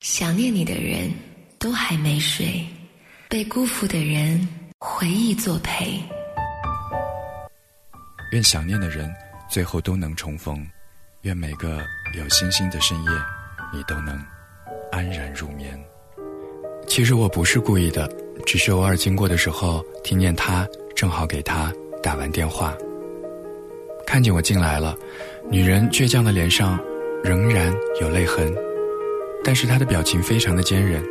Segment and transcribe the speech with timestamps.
[0.00, 1.12] 想念你的人
[1.58, 2.64] 都还没睡，
[3.28, 6.00] 被辜负的人回忆作陪。
[8.32, 9.14] 愿想念的人
[9.50, 10.66] 最后都能重逢，
[11.20, 11.84] 愿每个
[12.16, 13.10] 有星星的深夜，
[13.74, 14.18] 你都能
[14.90, 15.78] 安然入眠。
[16.86, 18.10] 其实我不是故意的，
[18.46, 21.70] 只是偶尔经过的时候，听见他正好给他
[22.02, 22.74] 打完电话，
[24.06, 24.96] 看见我进来了，
[25.50, 26.82] 女人倔强的脸上
[27.22, 27.70] 仍然
[28.00, 28.50] 有泪痕。
[29.42, 31.02] 但是他的表情非常的坚韧。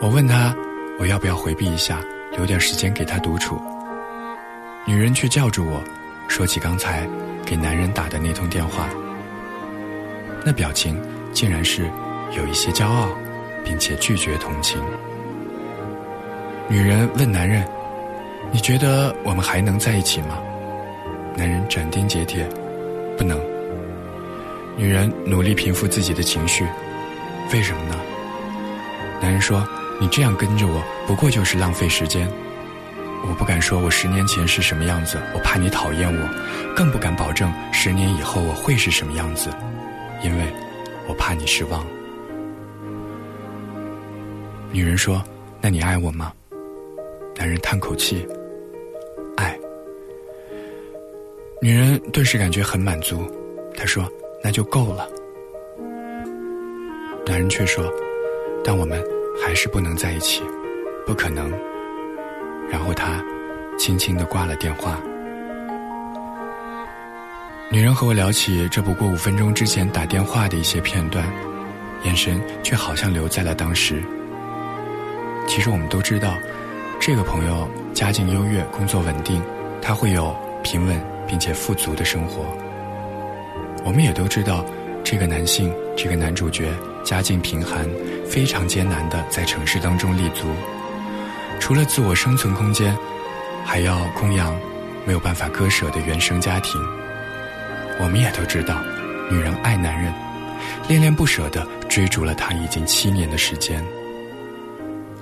[0.00, 0.54] 我问他，
[0.98, 2.00] 我要不要回避一下，
[2.32, 3.60] 留点时间给他独处？
[4.86, 5.82] 女人却叫住我，
[6.28, 7.08] 说起刚才
[7.44, 8.88] 给男人打的那通电话，
[10.44, 11.00] 那表情
[11.32, 11.90] 竟然是
[12.36, 13.08] 有一些骄傲，
[13.64, 14.78] 并且拒绝同情。
[16.68, 17.64] 女人问男人
[18.52, 20.38] ：“你觉得我们还能在一起吗？”
[21.36, 22.46] 男人斩钉截铁
[23.16, 23.40] ：“不能。”
[24.76, 26.66] 女人努力平复自己的情绪。
[27.52, 27.94] 为什么呢？
[29.20, 29.66] 男人说
[30.00, 32.28] ：“你这样跟着我，不过就是浪费时间。
[33.26, 39.48] 我不敢说我十年前是什么样子，我怕你讨厌我，更不敢保证十年以后我会是什么样子，
[40.22, 40.44] 因为
[41.06, 41.86] 我怕你失望。”
[44.70, 45.24] 女人说
[45.62, 46.32] ：“那你爱我吗？”
[47.36, 48.26] 男人叹口气
[49.38, 49.58] ：“爱。”
[51.62, 53.26] 女人顿时感觉很满足，
[53.74, 54.06] 她说
[54.44, 55.08] ：“那就够了。”
[57.26, 57.84] 男人却说
[58.62, 59.02] ：“但我们
[59.42, 60.42] 还是不能在一起，
[61.06, 61.50] 不可能。”
[62.70, 63.24] 然后他
[63.78, 65.00] 轻轻的挂了电话。
[67.70, 71.26] 女人和我聊起这不过五分钟之前打电话的一些片段，
[72.04, 74.02] 眼神却好像留在了当时。
[75.46, 76.34] 其实我们都知道，
[77.00, 79.42] 这个朋友家境优越，工作稳定，
[79.80, 82.44] 他会有平稳并且富足的生活。
[83.82, 84.64] 我们也都知道，
[85.02, 86.68] 这个男性，这个男主角。
[87.04, 87.86] 家境贫寒，
[88.26, 90.48] 非常艰难的在城市当中立足，
[91.60, 92.96] 除了自我生存空间，
[93.64, 94.58] 还要供养
[95.06, 96.80] 没有办法割舍的原生家庭。
[98.00, 98.82] 我们也都知道，
[99.30, 100.12] 女人爱男人，
[100.88, 103.84] 恋恋不舍的追逐了他已经七年的时间。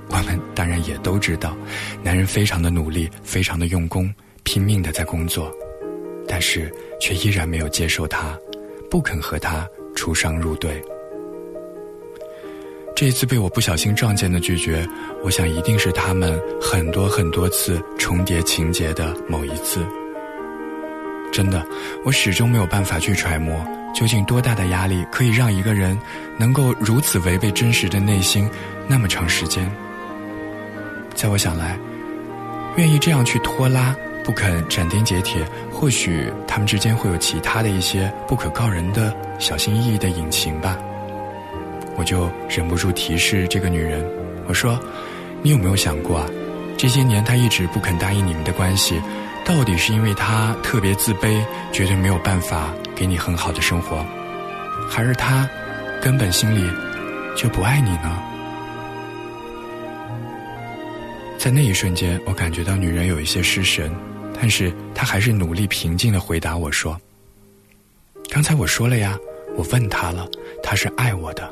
[0.09, 1.57] 我们当然也都知道，
[2.03, 4.13] 男人非常的努力，非常的用功，
[4.45, 5.51] 拼命的在工作，
[6.29, 8.39] 但是却依然没有接受他，
[8.91, 10.83] 不肯和他出双入对。
[13.03, 14.89] 这一次被我不小心撞见的拒绝，
[15.25, 19.85] 我想一定是他们很多很多次重叠情节的某一次。
[21.33, 21.67] 真的，
[22.05, 23.61] 我始终没有办法去揣摩，
[23.93, 25.99] 究竟多大的压力可以让一个人
[26.39, 28.49] 能够如此违背真实的内心
[28.87, 29.69] 那么长时间。
[31.17, 31.77] 在我想来，
[32.77, 40.79] 愿意这样去拖拉，不肯斩钉截铁，或许他们之间会有其他的一些不可告人的小心翼翼的隐情吧。
[42.03, 44.05] 我就忍不住提示这个女人，
[44.49, 44.77] 我说
[45.41, 46.29] ：“你有没有想过啊？
[46.77, 49.01] 这些年他一直不肯答应你们的关系，
[49.45, 51.41] 到底是因为他特别自卑，
[51.71, 54.05] 绝对没有办法给你很好的生活，
[54.91, 55.49] 还是他
[56.03, 56.69] 根本心里
[57.37, 58.21] 就不爱你呢？”
[61.39, 63.95] 在那一瞬间，我感觉到女人有一些失神，
[64.41, 67.01] 但是她还是努力平静的回答我说
[68.29, 69.17] ：“刚才我说了呀，
[69.57, 70.27] 我问他了，
[70.65, 71.49] 他是爱我的。”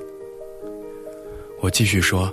[1.61, 2.33] 我继续说，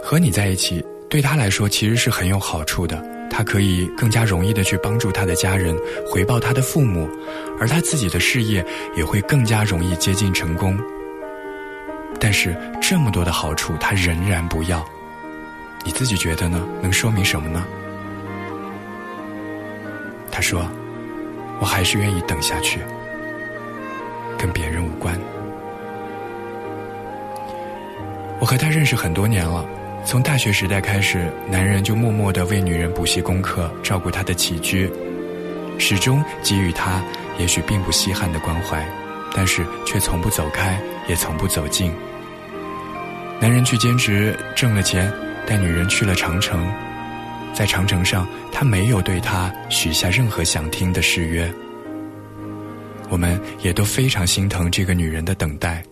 [0.00, 5.76] 和你在一起对他来说其实是很有好处的，他可以更加容易的去帮助他的家人，
[6.06, 7.08] 回报他的父母，
[7.58, 8.64] 而他自己的事业
[8.96, 10.78] 也会更加容易接近成功。
[12.20, 14.86] 但是这么多的好处，他仍然不要，
[15.84, 16.64] 你自己觉得呢？
[16.80, 17.66] 能说明什么呢？
[20.30, 20.64] 他说，
[21.60, 22.78] 我还是愿意等下去，
[24.38, 25.18] 跟别人无关。
[28.40, 29.64] 我和他认识很多年了，
[30.04, 34.90] 从大学时代开始，男人就默默的为女人补习功课，照顾她的起居，
[35.78, 37.02] 始终给予她
[37.38, 38.86] 也许并不稀罕的关怀，
[39.32, 40.78] 但是却从不走开，
[41.08, 41.90] 也从不走近。
[43.40, 45.10] 男人去兼职挣了钱，
[45.46, 46.70] 带女人去了长城，
[47.54, 51.50] 在长城上，他没有对她许下任何想听的誓约。
[53.08, 55.82] 我们也都非常心疼这个女人的等待。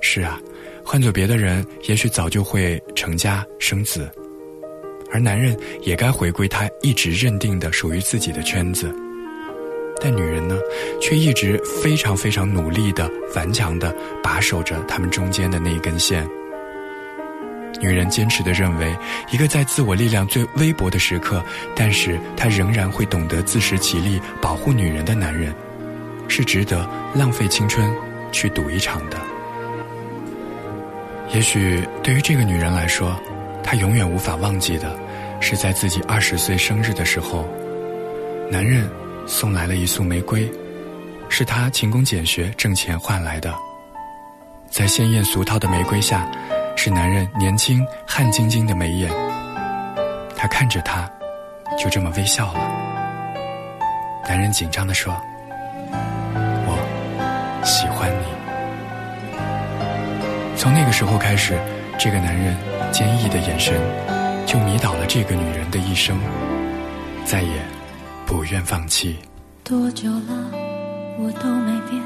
[0.00, 0.40] 是啊。
[0.90, 4.10] 换做别的人，也许早就会成家生子，
[5.12, 8.92] 而男人也该回归他一直认定的属于自己的圈子。
[10.00, 10.58] 但女人呢，
[11.00, 16.28] 却一直非常非常努力的、顽强的把守着他们中间的那一根线。
[17.80, 18.92] 女人坚持的认为，
[19.30, 21.40] 一个在自我力量最微薄的时刻，
[21.76, 25.54] 但是他仍然会懂得自食其力、保护女人的男人，
[26.26, 26.84] 是值得
[27.14, 27.88] 浪费青春
[28.32, 29.29] 去赌一场的。
[31.32, 33.14] 也许对于这个女人来说，
[33.62, 34.98] 她永远无法忘记的，
[35.40, 37.44] 是在自己二十岁生日的时候，
[38.50, 38.90] 男人
[39.26, 40.50] 送来了一束玫瑰，
[41.28, 43.54] 是她勤工俭学挣钱换来的。
[44.68, 46.28] 在鲜艳俗套的玫瑰下，
[46.76, 49.10] 是男人年轻汗津津的眉眼。
[50.36, 51.08] 他看着她，
[51.78, 52.60] 就这么微笑了。
[54.28, 55.14] 男人紧张地说
[56.66, 58.39] ：“我喜欢你。”
[60.60, 61.58] 从那个时候开始，
[61.98, 62.54] 这个男人
[62.92, 63.80] 坚毅的眼神
[64.44, 66.18] 就迷倒了这个女人的一生，
[67.24, 67.62] 再也
[68.26, 69.16] 不愿放弃。
[69.64, 70.50] 多久了，
[71.18, 72.02] 我都没变，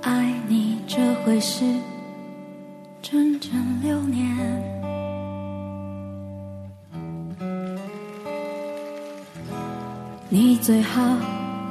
[0.00, 1.62] 爱你这回事，
[3.02, 3.52] 整整
[3.82, 4.26] 六年。
[10.30, 11.02] 你最好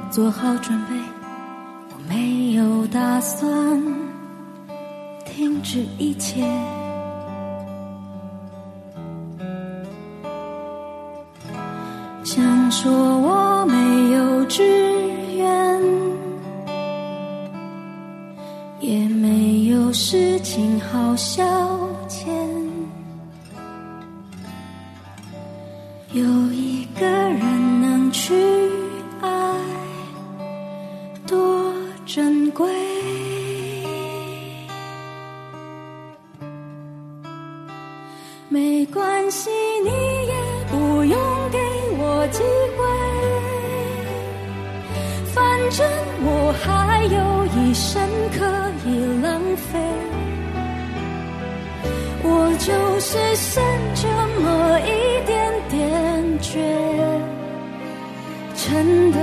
[0.08, 0.94] 做好准备，
[1.88, 3.99] 我没有打算。
[5.40, 6.42] 停止一切，
[12.22, 14.62] 想说我没有志
[15.38, 15.82] 愿，
[18.80, 21.42] 也没有事情好消
[22.06, 22.28] 遣，
[26.12, 26.22] 有
[26.52, 28.34] 一个人能去
[39.30, 39.48] 可惜，
[39.84, 39.90] 你
[40.26, 40.34] 也
[40.72, 41.16] 不用
[41.52, 41.58] 给
[41.98, 42.42] 我机
[42.76, 42.82] 会，
[45.32, 45.38] 反
[45.70, 45.86] 正
[46.24, 48.38] 我还有一生可
[48.84, 48.88] 以
[49.22, 49.78] 浪费。
[52.24, 52.28] 我
[52.58, 52.66] 就
[52.98, 53.62] 是剩
[53.94, 54.02] 这
[54.42, 54.90] 么一
[55.24, 55.38] 点
[55.70, 55.78] 点
[56.40, 56.58] 倔，
[58.56, 59.18] 真的